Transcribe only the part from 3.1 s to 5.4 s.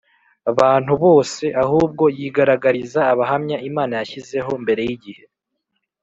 abahamya Imana yashyizeho mbere y igihe